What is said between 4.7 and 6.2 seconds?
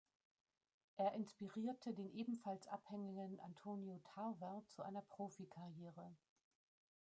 einer Profikarriere.